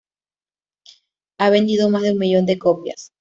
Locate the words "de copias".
2.47-3.09